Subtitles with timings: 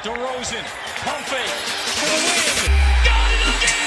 [0.00, 0.62] DeRozan,
[1.02, 1.50] pump fake
[1.98, 2.70] for the win.
[3.02, 3.82] Got it again!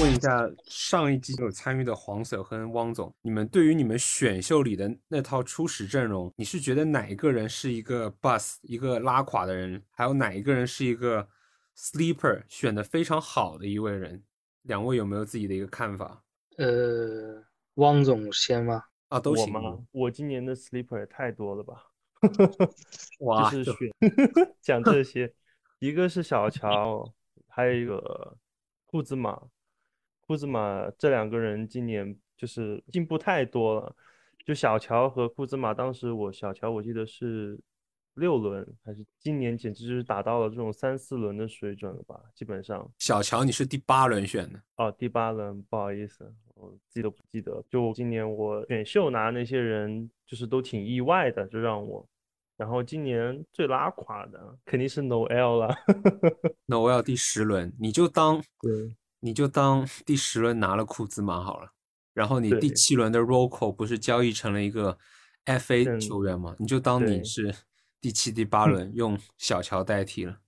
[0.00, 11.28] 问一下上一季有参与的黄 Sir 和汪总，你们对于你们选秀里的那套初始阵容，你是觉得哪一个人是一个 bus 一个拉垮的人，还有哪一个人是一个
[11.78, 14.24] sleeper 选的非常好的一位人？
[14.62, 16.24] 两位有没有自己的一个看法？
[16.58, 18.82] 呃，汪总先吗？
[19.08, 19.78] 啊，都行我吗？
[19.92, 21.86] 我今年的 sleeper 也太多了吧？
[23.20, 23.90] 哇，就是选
[24.60, 25.32] 讲这些，
[25.78, 27.12] 一个是小乔，
[27.48, 28.36] 还有一个
[28.86, 29.40] 库兹马。
[30.20, 33.94] 库兹马这两个人今年就是进步太多了。
[34.44, 37.58] 就小乔和库兹马，当时我小乔我记得是
[38.16, 42.20] 六轮，还是今年简直就是达到了这种三四轮的水准了吧？
[42.34, 42.90] 基本上。
[42.98, 46.34] 小乔你是第八轮选的哦，第八轮，不好意思。
[46.54, 47.62] 我记都不记得？
[47.68, 52.06] 就今年我选秀拿那些人，就是都挺意外的，就让我。
[52.56, 55.74] 然后今年最拉垮的肯定是 Noel 了，
[56.66, 61.70] Noel 第十轮，你就当对，你就当第十轮拿了库兹马好了。
[62.14, 64.96] 然后你第七轮的 Rocco 不是交易成了一个
[65.44, 66.56] FA 球员吗？
[66.58, 67.54] 你就当你是
[68.00, 70.38] 第七、第八轮用小乔代替了。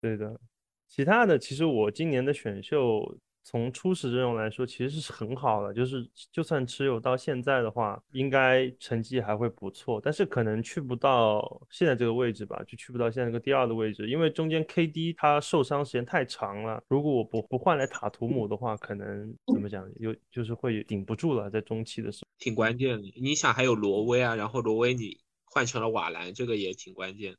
[0.00, 0.40] 对的，
[0.88, 3.18] 其他的其实我今年的选秀。
[3.44, 10.00] 从初始阵容来说，其实是很好的，就是就算持有到现在的话，应该成绩还会不错。
[10.00, 16.80] 但是可能去不到现在这个位置吧，就去不到现在这个第二的位置，因为中间 KD 他受伤时间太长了。
[16.86, 22.28] 如果我不不换来塔图姆的话，可能怎么讲，有就是会顶不住了，在中期的时候。
[22.38, 25.18] 挺关键的，你想还有罗威啊，然后罗威你
[25.52, 27.36] 换成了瓦兰，这个也挺关键，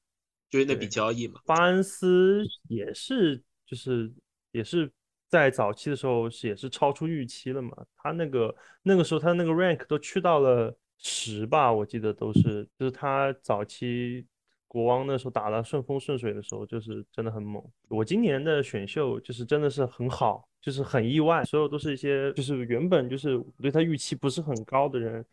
[0.49, 1.41] 就是那笔交易嘛。
[1.45, 4.13] 巴恩斯也是，就是
[4.51, 4.91] 也是。
[5.29, 7.75] 在早期的时候是也是超出预期了嘛？
[7.97, 14.23] 他那个那个时候他那个 rank 都去到了十吧，我记得都是，就是他早期
[14.67, 17.59] 国王那时候打了顺风顺水的时候，就是真的很猛。
[17.87, 25.25] 我今年的选秀就是真的是很好，就是很意外，所有都是一些就是原本就是对他预期不是很高的人，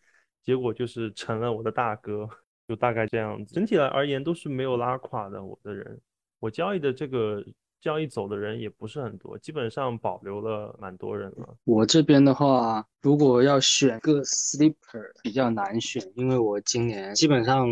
[0.42, 2.26] 结果就是成了我的大哥，
[2.70, 3.54] 就大概这样子。
[3.54, 6.00] 整体来而言都是没有拉垮的我的人，
[6.38, 7.44] 我交易的这个。
[7.82, 11.56] 交易走的人也不是很多，基本上保留了蛮多人了。
[11.64, 17.66] 我这边的话，如果要选个 sleeper 比较难选，因为我今年基本上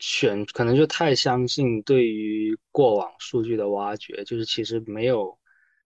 [0.00, 5.38] 选可能就太相信对于过往数据的挖掘，就是其实没有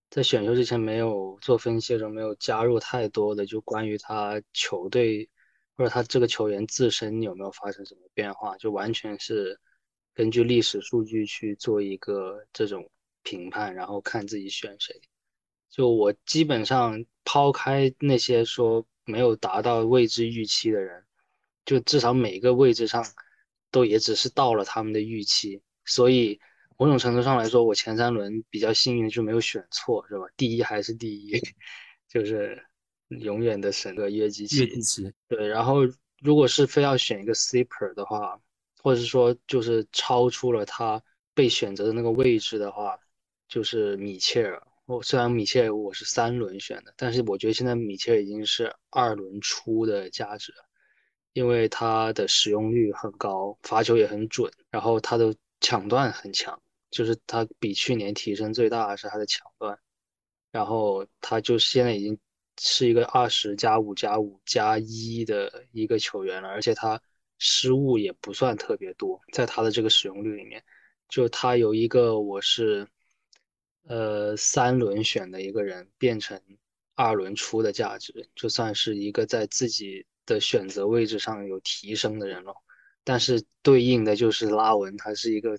[0.08, 5.28] 在选秀之前没有做分析的时候没有加入太多的就关于他球队
[5.76, 9.58] 或者他这个球员自身有没有发生什么变化，就完全是
[10.14, 12.90] 根据历史数据去做一个这种。
[13.26, 15.00] 评判，然后看自己选谁。
[15.70, 21.02] 就我基本上抛开那些说没有达到位置预期的人，
[21.64, 23.02] 就至少每个位置上
[23.70, 25.62] 都也只是到了他们的预期。
[25.86, 26.38] 所以
[26.76, 30.26] 某种程度上来说，我前三轮比较幸运，就没有选错，是吧？
[30.36, 31.40] 第一还是第一，
[32.06, 32.62] 就是
[33.08, 34.60] 永远的神的约基奇。
[34.60, 35.12] 约基奇。
[35.28, 35.80] 对，然后
[36.20, 38.40] 如果是非要选一个 sleeper 的话，
[38.82, 41.02] 或者是说就是超出了他
[41.34, 42.98] 被选择的那个位置的话。
[43.46, 50.64] 就是米切尔，我虽然米切尔我是三轮选的，但是我觉得现在米切尔已经是二轮出的价值了，
[51.34, 56.60] 因为他的使用率很高，罚球也很准，然后他的抢断很强，
[56.90, 59.78] 就是他比去年提升最大的是他的抢断，
[60.50, 62.18] 然后他就现在已经
[62.60, 67.00] 是一个二十加五加五加一的一个球员了，而且他
[67.38, 70.64] 失误也不算特别多，在他的这个使用率里面，
[71.08, 72.88] 就他有一个我是。
[73.86, 76.40] 呃，三轮选的一个人变成
[76.94, 82.54] 二轮出的价值，就算是一个在自己的选择位置上有提升的人了。
[83.04, 85.54] 但是对应的就是拉文，他是一个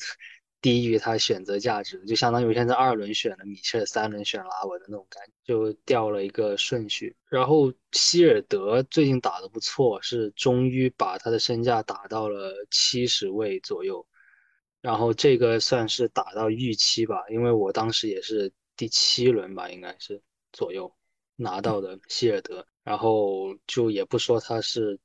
[0.65, 7.15] 低于他选择价值，就相当于现在二轮选了米切尔，三轮选拉文的那种感觉，就掉了一个顺序。
[7.29, 14.03] 然后希尔德最近打得不错，是终于把他的身价打到了七十位左右。
[14.81, 20.19] 然后这个算是打到预期吧，因为我当时也是第七轮吧，应该是
[20.51, 20.91] 左右
[21.35, 24.99] 拿到的希尔德，然后就也不说他是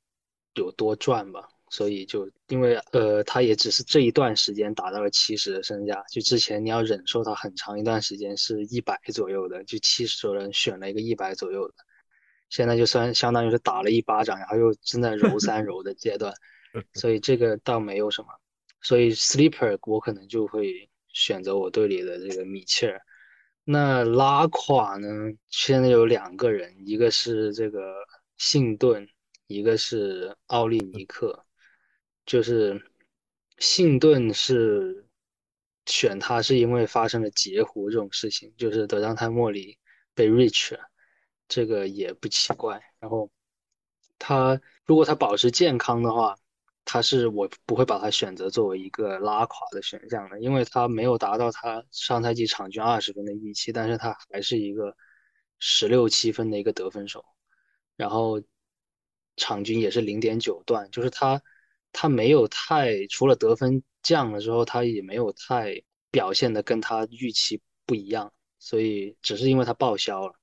[0.55, 11.73] 有多赚吧，所以就因为呃他也只是这一段时间达到了七十的身价，就之前你要忍受他很长一段时间是一百左右的，就七十多人选了一个一百左右的，
[12.49, 16.33] 现在就算相当于是打了一巴掌，然后又正在揉三揉的阶段，
[16.93, 18.27] 所以这个倒没有什么。
[18.81, 23.01] 所以 sleeper 我可能就会选择我队里的这个米切尔。
[23.63, 25.07] 那拉垮呢？
[25.49, 27.93] 现在有两个人，一个是这个
[28.37, 29.07] 信顿，
[29.45, 31.45] 一个是奥利尼克，
[32.25, 32.81] 就是
[33.57, 35.05] 信顿是
[35.85, 39.77] 选他是因为发生了截胡这种事情，就是德章泰莫里
[40.13, 40.79] 被 rich 了，
[41.47, 42.81] 这个也不奇怪。
[42.99, 43.29] 然后
[44.19, 46.37] 他如果他保持健康的话，
[46.85, 54.95] 他是我不会把他选择作为一个拉垮的选项的，因为他没有达到他上赛季场均二十分的预期，但是他还是一个
[55.59, 57.23] 十六七分的一个得分手，
[57.95, 58.41] 然后
[59.37, 61.41] 场均也是零点九段，就是他
[61.91, 70.33] 他没有太除了得分降了之后，他也没有太表现的跟他预期不一样，所以只是因为他报销了，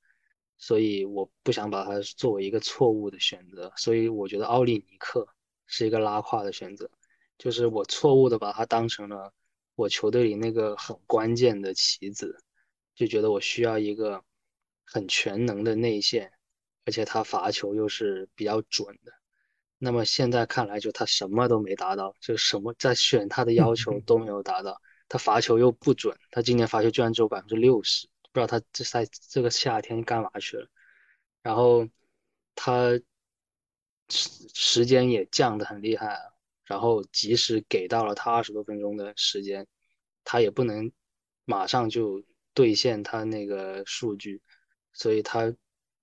[0.56, 5.28] 所以我不想把他作为一个错误的选择，所以我觉得奥利尼克。
[5.70, 6.90] 是一个拉胯的选择，
[7.36, 9.34] 就是我错误的把他当成了
[9.74, 12.42] 我球队里那个很关键的棋子，
[12.94, 14.24] 就觉得我需要一个
[14.86, 16.32] 很全能的内线，
[16.86, 19.12] 而且他罚球又是比较准的。
[19.78, 24.80] 那么现在看来，就他什么都没达到，就什么在选他的要求都没有达到。
[25.08, 30.68] 他罚球又不准，他今年罚球居然只有百分之六十，不知道他这赛这个夏天干嘛去了。
[31.42, 31.88] 然后
[32.54, 33.00] 他。
[34.10, 36.20] 时时间也降得很厉害啊，
[36.64, 39.66] 然后即使给到了他二十多分钟的时间，
[40.24, 40.90] 他也不能
[41.44, 42.24] 马上就
[42.54, 44.40] 兑现他那个数据，
[44.94, 45.54] 所以他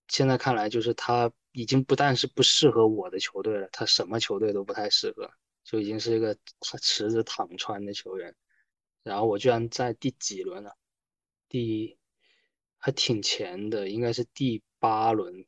[0.07, 5.31] 现在看来就是他已经不但是不适合我的球队了，他什么球队都不太适合，
[5.63, 6.37] 就已经是一个
[6.81, 8.35] 池子躺穿的球员。
[9.03, 10.75] 然后我居然在第几轮了？
[11.47, 11.97] 第
[12.77, 15.45] 还挺前的，应该是第八轮，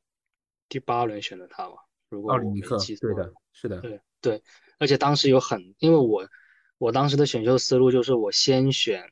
[0.69, 1.75] 第八轮选的他吧。
[2.07, 4.43] 如果我没记错，对的，是的，对对，
[4.79, 6.25] 而且当时有很，因为我
[6.77, 9.11] 我当时的选秀思路就是我先选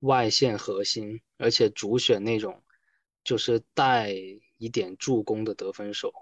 [0.00, 2.62] 外线核心，而且主选那种
[3.24, 4.14] 就是带
[4.58, 6.12] 一点助攻的得分手，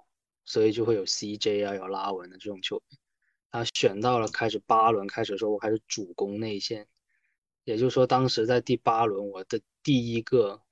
[0.44, 2.98] 所以就会有 CJ 啊，有拉文的这种球员。
[3.50, 6.86] 他选到了开始八轮开始的时候，我开始主攻内线，
[7.64, 10.62] 也就是说，当时在第八轮我的第一个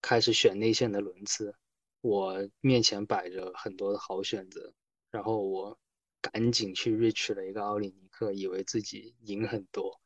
[0.00, 1.54] 开始选内线的轮次。
[2.00, 4.72] 我面前摆着很多的好选择，
[5.10, 5.78] 然后我
[6.20, 10.00] 赶紧去 reach 了一个奥里尼克，以为自己赢很多，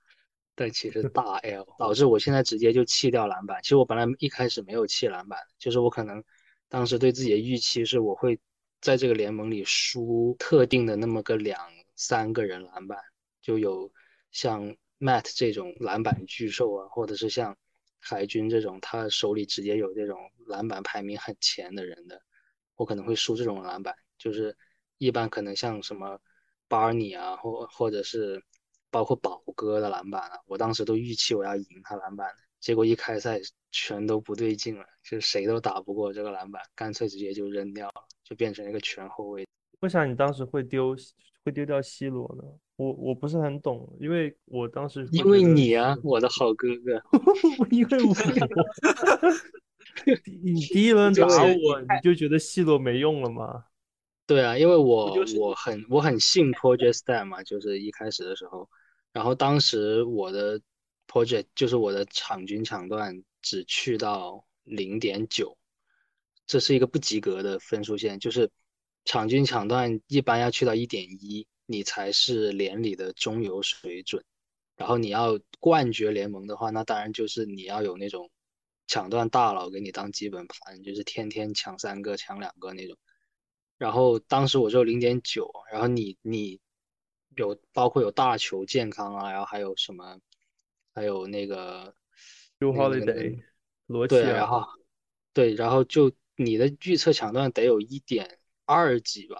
[0.55, 3.63] 但其实大 L，导致我现在直接就弃掉篮板。
[3.63, 6.23] 其实我本来一开始没有弃篮板，就是我可能
[6.77, 8.39] 当时对自己的预期是我会
[8.83, 11.59] 在这个联盟里输特定的那么个两
[11.95, 12.99] 三个人篮板，
[13.41, 13.91] 就有
[14.31, 17.57] 像 Matt 这种篮板巨兽啊，或者是像。
[17.99, 22.21] 海军这种，他手里直接有这种篮板排名很前的人的，
[22.77, 23.97] 我可能会输这种篮板。
[24.19, 24.55] 就是
[24.99, 26.21] 一般可能像什么
[26.69, 28.45] 巴尔尼啊，或或者是
[28.91, 33.39] 包括宝哥的篮板啊，我当时都预期我要赢他篮板的，结果一开赛
[33.71, 39.47] 全都不对劲了，就谁都打不过这个篮板，干脆直接就扔掉了，就变成一个全后卫。
[39.81, 40.97] 为啥你当时会丢
[41.45, 42.43] 会丢掉 C 罗呢？
[42.77, 47.03] 我我不是很懂，因为我当时因为你啊，我的好哥哥，
[47.71, 48.15] 因为我
[50.43, 53.65] 你第一轮打我，你就觉得 C 罗没用了吗？
[54.27, 58.69] 对啊，因为我我很我很信 Project Star 嘛，就是一开始的时候，
[59.13, 60.61] 然后当时我的
[61.07, 65.57] Project 就是我的场均抢断只去到零点九，
[66.47, 68.51] 这是一个不及格的分数线，就是
[69.05, 71.47] 场均抢断一般要去到一点一。
[71.69, 74.25] 你才是联里的中游水准，
[74.77, 78.31] 然后你要冠绝联盟的话，那当然就是你要有那种
[78.87, 82.97] 抢断大佬给你当基本盘，就是天天抢三个、抢两个那种。
[83.79, 86.61] 然后当时我就零点九，然后你你
[87.37, 90.21] 有包括有大球健康啊，然后还有什么，
[90.97, 91.95] 还有那个
[92.61, 93.39] u Holiday
[93.87, 94.65] 罗对，然后
[95.35, 99.39] 对，然后就你的预测抢断得有一点二几吧。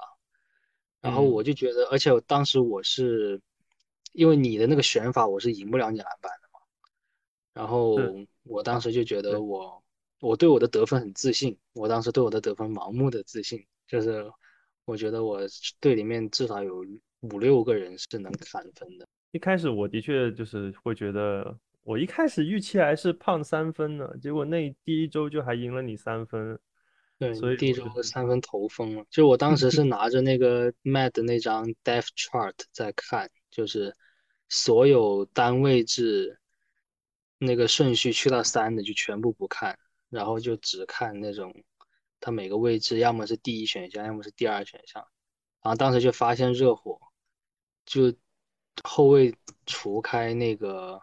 [1.01, 3.41] 然后我就觉得，而且当时我是，
[4.13, 6.61] 因为你的那个选法，我是赢不了你篮板的嘛。
[7.55, 7.97] 然后
[8.43, 9.83] 我当时就觉得，我
[10.21, 14.31] 我对我的得分很自信，我当时对我的得分盲目的自信，就是
[14.85, 15.41] 我觉得我
[15.81, 16.85] 队里面至少有
[17.21, 19.06] 五六个人是能砍分的。
[19.33, 26.59] 一开始我的确就是会觉得，我一开始预期还是胖三分呢，结果那第一周就还赢了你三分。
[27.19, 29.05] 对，所以第一周三分投疯了。
[29.09, 33.97] 就我当时是拿着那个 Mad 的那张 Depth Chart 在看，就是
[34.51, 36.39] 所有单位制
[37.39, 39.79] 那个顺序去到三的就全部不看，
[40.11, 41.55] 然后就只看那种
[42.21, 45.07] 它每个位置要么是第一选项，要么是第二选项。
[45.63, 47.01] 然后当时就发现热火
[47.87, 48.13] 就
[48.85, 49.35] 后卫
[49.67, 51.01] 除开那个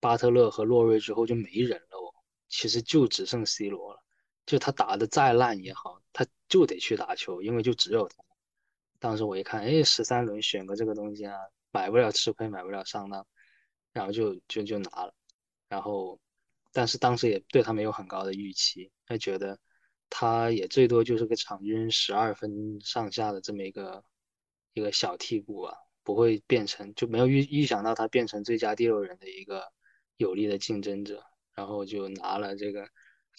[0.00, 2.14] 巴特勒和洛瑞之后就没人了哦，
[2.48, 4.02] 其实就只剩 C 罗了。
[4.46, 8.16] 就他打的再烂也好，他就得去打球，因为就只有他。
[9.00, 11.34] 当时我一看，哎，十三轮选个这个东西啊，
[11.72, 13.26] 买不了吃亏，买不了上当，
[13.92, 15.12] 然后就就就拿了。
[15.68, 16.20] 然后，
[16.72, 19.58] 但是当时也对他没有很高的预期，他觉得
[20.08, 24.04] 他也最多就是个场均十二分上下的这么一个
[24.74, 29.62] 一个小替补啊，不会变成就没有预预想到他变成最佳第六人的一个
[30.16, 31.22] 有力的竞争者。
[31.56, 32.86] 然后就拿了这个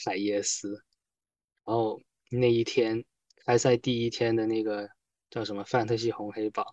[0.03, 0.71] 海耶斯，
[1.63, 3.05] 然后那一天
[3.45, 4.89] 开赛第一天的那个
[5.29, 6.65] 叫什么范特西红黑榜，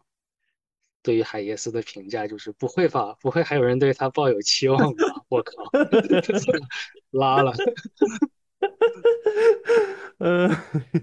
[1.03, 5.23] 对于海耶斯的评价就是不会吧，不会还有人对他抱有期望吧？
[5.29, 5.53] 我靠，
[7.13, 7.53] 拉了。
[10.17, 10.49] 呃，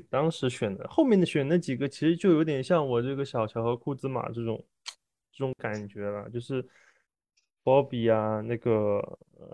[0.09, 4.65] 当时选的后面的选那几个，其实就有点像我这个小乔和库兹马这种
[5.31, 6.67] 这种感觉了，就是。
[7.63, 8.99] 鲍比啊，那个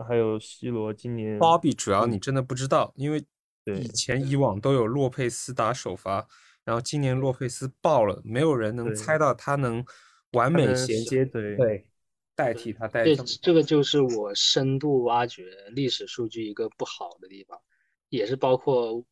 [0.07, 3.21] 还有 C 罗，今年鲍比主要你真的不知道，因为
[3.65, 6.25] 以前以往都有洛佩斯打首发，
[6.63, 9.83] 然后今年洛佩斯爆了，没有人能猜到他能
[10.31, 11.85] 完美衔接对
[12.33, 13.03] 代替他代。
[13.03, 17.59] 这这个就是我深度挖掘历史数据一个不好的地方，
[18.07, 19.03] 也是包括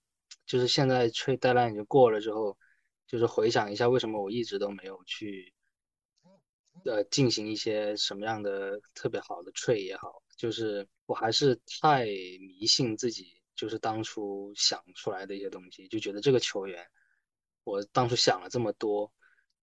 [0.45, 2.57] 就是现在吹戴烂已经过了之后，
[3.05, 5.53] 就是回想一下为什么我一直都没有去。
[6.85, 16.87] 呃，进行一些什么样的特别好的 trade 也好，就是我还是太迷信自己，就是当初想出来的一些东西，就觉得这个球员，
[17.63, 19.11] 我当初想了这么多，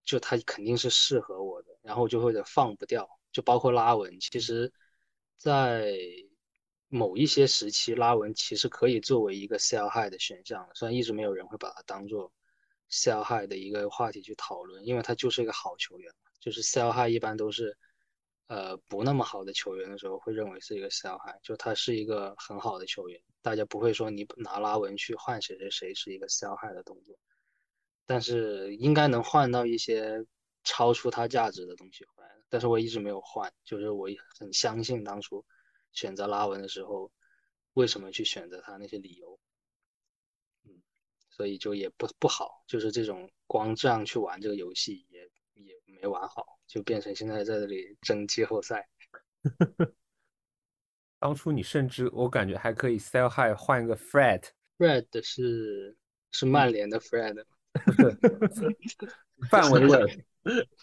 [0.03, 4.73] 就他肯定是适合我的，然后就会放不掉，就包括拉文，其实，
[5.37, 5.93] 在
[6.89, 12.33] 某一些时期，拉文其实可以作为一个 sell high 的选项，虽然一直没有人会把它当做
[12.91, 16.13] sell high 的一个话题去讨论，因为他就是一个好球员。
[16.43, 17.77] 就是 sell high 一般都是，
[18.47, 27.17] 呃，不那么好的球员的时候会认为是一个 sell high，就他是一个很好的球员，大家不会说你拿拉文去换谁谁谁是一个 sell high 的动作，
[28.05, 30.25] 但是应该能换到一些
[30.65, 35.45] 超出他价值的东西回来，但是我一直没有换，就是我很相信当初
[35.93, 37.09] 选择拉文的时候，
[37.71, 39.39] 为什么去选择他那些理由，
[40.65, 40.81] 嗯，
[41.29, 45.31] 所以就也不不好，就是这种光这样去玩这个游戏也。
[46.03, 48.87] 也没玩好，就变成现在在这里争季后赛。
[51.19, 55.95] 当初你甚至我感觉还可以 sell high 换一个 Fred，Fred 是
[56.31, 57.45] 是曼联的 Fred，
[59.49, 60.25] 范伟伟，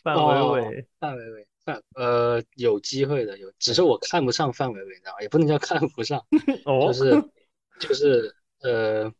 [0.03, 5.21] 范伟伟，范伟伟，范呃有机会的有，只是我看不上范伟伟，你知道吗？
[5.21, 6.25] 也不能叫看不上，
[6.65, 7.23] 就是
[7.79, 9.13] 就是呃，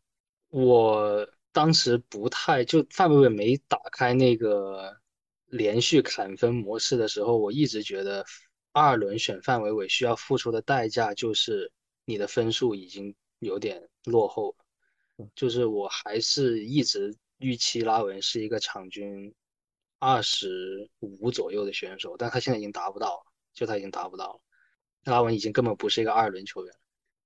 [0.49, 4.99] 我当时不太就范伟伟没打开那个。
[5.51, 8.25] 连续砍分模式的时候，我一直觉得
[8.73, 11.71] 二轮选范伟伟需要付出的代价就是
[12.05, 15.27] 你的分数已经有点落后了。
[15.35, 19.35] 就是我还是一直预期拉文是一个场均
[19.99, 24.41] 二十五左右的选手，但他现在已经达不到了，就他已经达不到了。
[25.05, 26.75] 拉文已经根本不是一个二轮球员，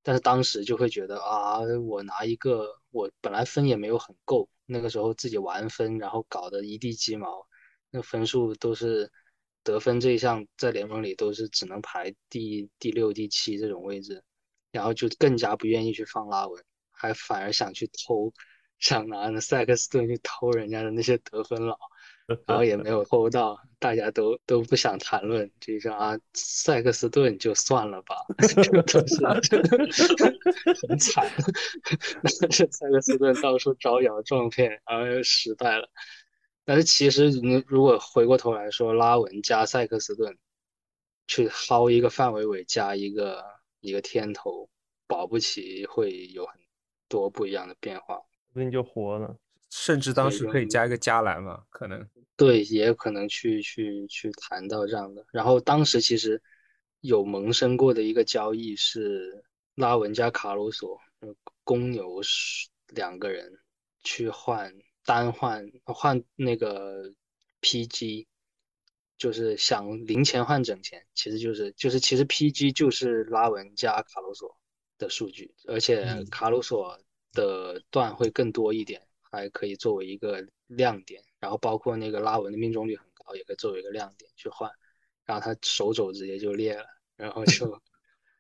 [0.02, 7.46] 但是当时就会觉得啊，我拿一个我本来分也没有很够，那个时候自己玩分，然后搞得一地鸡毛。
[7.96, 9.08] 那分数都是
[9.62, 14.20] 得分这一项在联盟里都是只能排第第六、第七这种位置，
[14.72, 18.32] 然后就更加不愿意去放拉文，还反而想去偷，
[18.80, 21.78] 想拿那塞克斯顿去偷人家的那些得分佬，
[22.48, 28.16] 然后也没有偷到，大家都都不想谈论，就说啊，塞克斯顿就算了吧，
[28.48, 29.24] 这个都是
[30.88, 31.24] 很惨，
[32.24, 35.88] 那是塞克斯顿到处招摇撞骗，然后又失败了。
[36.64, 40.38] 但是其实你如果回过头来说，拉文加塞克斯顿
[41.26, 43.44] 去薅一个范伟伟加一个
[43.80, 44.68] 一个天头，
[45.06, 46.58] 保不齐会有很
[47.08, 48.18] 多不一样的变化，
[48.52, 49.36] 不定就活了。
[49.70, 51.64] 甚至当时可以加一个加兰嘛？
[51.68, 55.26] 可能对，也有可能去去去谈到这样的。
[55.32, 56.40] 然后当时其实
[57.00, 59.44] 有萌生过的一个交易是
[59.74, 60.98] 拉文加卡鲁索，
[61.64, 63.52] 公牛是两个人
[64.02, 64.72] 去换。
[65.04, 67.12] 单换换那个
[67.60, 68.26] PG，
[69.18, 74.56] 就是想零钱换整钱，其实就是就是其实 PG 就是拉文加卡鲁索
[74.98, 76.98] 的数据，而且卡鲁索
[77.32, 81.22] 的段会更多一点，还可以作为一个亮点。
[81.38, 84.70] 然后包括那个拉文的命中率很高，也可以作为一个亮点去换。
[85.26, 87.80] 然后他手肘直接就裂了，然后 就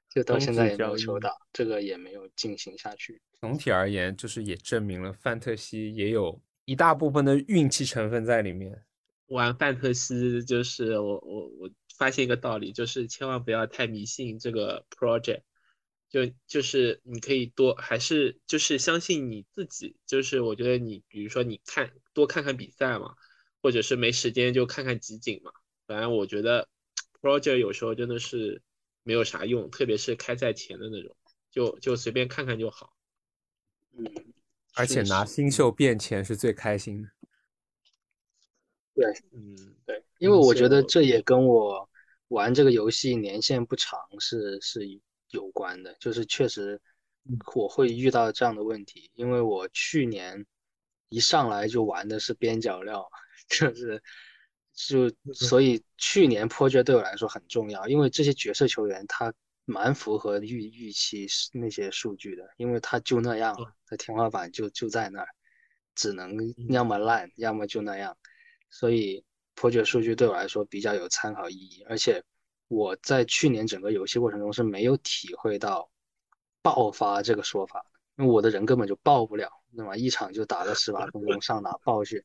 [0.08, 3.20] 就到现在也没有球打，这个也没有进行下去。
[3.40, 6.40] 总体而言，就是也证明了范特西也有。
[6.64, 8.84] 一大部分的运气成分在里面。
[9.26, 15.42] 玩范特西就是我我我发现一个道理，就是千万不要太迷信这个 project。
[16.10, 19.96] 就就是你可以多还是就是相信你自己。
[20.06, 23.14] 就是我觉得你比如说你看多看看比赛嘛，
[23.62, 25.50] 或者是没时间就看看集锦嘛。
[25.86, 26.68] 反正我觉得
[27.20, 28.62] project 有时候真的是
[29.02, 31.16] 没有啥用，特别是开赛前的那种，
[31.50, 32.94] 就就随便看看就好。
[33.98, 34.04] 嗯，
[34.76, 37.08] 而且拿新秀变钱是最开心的。
[38.94, 41.88] 对嗯，对，因为我觉得这也跟我
[42.28, 44.80] 玩这个游戏年限不长是是
[45.30, 46.80] 有关的，就是确实
[47.54, 50.46] 我会遇到这样的问题，因为我去年
[51.08, 53.04] 一上来就玩的是边角料，
[53.48, 54.00] 就是
[54.72, 59.34] 就所以去年 project 对我来说很重要，因为这些角色球员他
[59.64, 65.28] 蛮符合预预期是那些数据的，因为他就那样了，他天花板就就在那儿，
[65.94, 66.36] 只能
[66.68, 68.16] 要么烂，要么就那样。
[68.70, 69.24] 所以
[69.56, 72.22] project 数据对我来说比较有参考意义，而且
[72.68, 75.90] 我在去年整个游戏过程中是没有体会到
[76.62, 77.84] 爆发这个说法，
[78.16, 82.24] 因为我的人根本就爆不了，那么一场就打个十八分钟上哪爆去，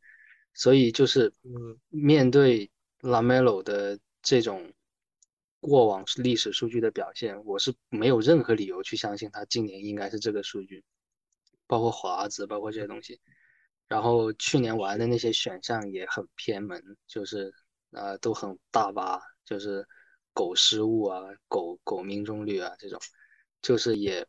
[0.53, 1.77] 所以就是嗯。
[1.91, 2.69] 面对
[3.01, 4.72] Lamelo 的这种
[5.59, 10.83] 过往历史数据的表现，我是没有任何理由去相信他今年应该是这个数据，
[11.67, 13.19] 包括华子，包括这些东西。
[13.87, 17.51] 然后去年玩的那些选项也很偏门，就是
[17.91, 19.85] 呃都很大巴，就是
[20.33, 22.99] 狗失误啊、狗狗命中率啊这种，
[23.61, 24.25] 就是也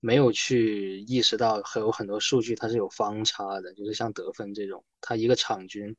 [0.00, 5.94] 没有去意识到还有很多数据它是有方差的，就是像得分这种，它一个场均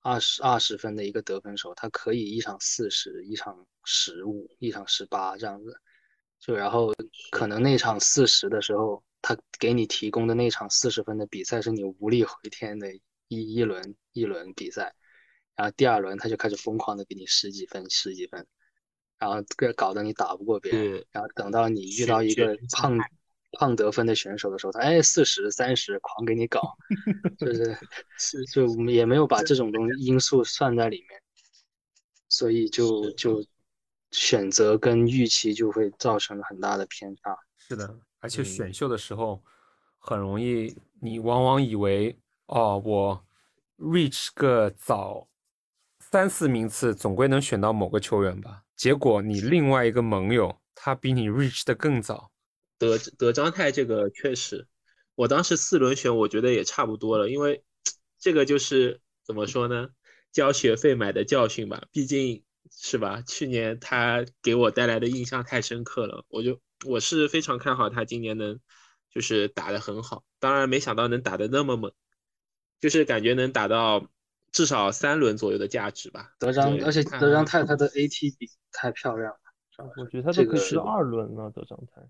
[0.00, 5.74] 二十二十分的一个得分手，它可以一场四十，一场十五，一场十八这样子，
[6.38, 6.92] 就然后
[7.30, 9.02] 可能那场四十的时候。
[9.22, 12.94] 他给你提供的那场四十分的比赛是你无力回天的
[13.26, 14.94] 一一轮一轮比赛，
[15.56, 18.46] 然后第二轮他就开始疯狂的给你十几分十几分，
[19.18, 22.96] 然后这搞得你打不过别人，然后等到你遇到一个胖
[23.58, 26.76] 胖得分的选手的时候，他哎四十三十狂给你搞，
[27.36, 27.76] 就是
[28.18, 31.20] 是就也没有把这种东西因素算在里面，
[32.28, 33.44] 所以就就
[34.16, 37.36] 选择跟预期就会造成很大的偏差。
[37.58, 39.42] 是的，而且嗯选秀的时候
[39.98, 43.24] 很容易，你往往以为哦，我
[43.78, 45.28] reach 个早
[46.00, 48.62] 三四名次，总归能选到某个球员吧。
[48.74, 52.30] 结果你另外一个盟友他比你 reach 的更早，
[52.78, 54.66] 德德章泰这个确实，
[55.14, 57.62] 我当时四轮选，我觉得也差不多了，因为
[58.18, 59.88] 这个就是怎么说呢，
[60.32, 68.58] 交学费买的教训吧，毕竟是吧，去年他给我带来的印象太深刻了，我就我是非常看好他今年能
[69.10, 71.92] 就是打得很好，当然没想到能打得那么猛，
[72.80, 74.08] 就是感觉能打到
[74.52, 76.32] 至少三轮左右的价值吧。
[76.38, 82.02] 德章，而且德章泰他的 AT 比太漂亮了，我觉得他这个是二轮了，德章泰。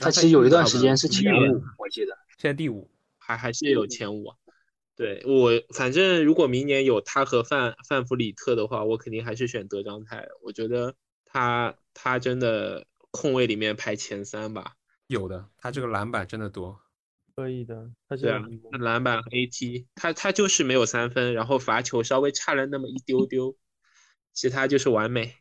[0.00, 2.16] 他其实有一段时间是前五，我记得。
[2.38, 2.90] 现在第五。
[3.22, 4.36] 还还是有前五啊。
[5.00, 10.28] 对我，反正如果明年有他和范范弗里特的话，我肯定还是选德章泰。
[10.42, 14.74] 我觉得他他真的控卫里面排前三吧。
[15.06, 16.78] 有的，他这个篮板真的多。
[17.34, 23.56] 可以的，他是对篮板和 AT，他他就是没有三分，然后罚球稍微差了那么一丢丢，
[24.34, 25.34] 其他就是完美，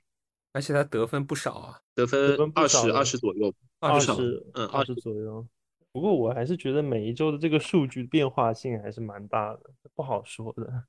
[0.53, 3.53] 而且他得分不少啊，得分二十二十左右。
[3.81, 5.45] 二少十嗯二十左右。
[5.91, 9.61] 不过我还是觉得每一周的这个数据变化性还是蛮大的，
[9.95, 10.83] 不好说的。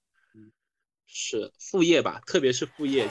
[1.07, 3.09] 是副业吧，特别是副业.